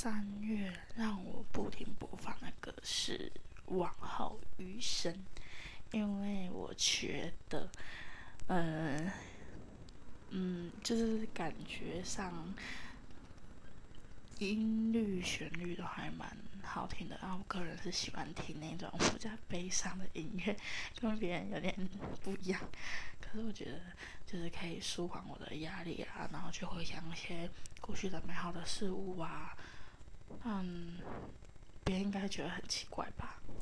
[0.00, 3.32] 三月让我不停播放的歌是
[3.74, 5.12] 《往后余生》，
[5.90, 7.68] 因为我觉得，
[8.46, 9.10] 嗯
[10.30, 12.54] 嗯，就是感觉上
[14.38, 16.30] 音律旋律都还蛮
[16.62, 17.18] 好听的。
[17.20, 20.56] 然后我个人是喜欢听那种比较悲伤的音乐，
[21.00, 21.74] 跟别人有点
[22.22, 22.60] 不一样。
[23.20, 23.80] 可是我觉得，
[24.24, 29.56] 就是可以舒缓我的压力啊，然后去回想一些过去的美好的事物啊。
[30.44, 30.98] 嗯，
[31.84, 33.37] 别人应该觉得很奇怪吧？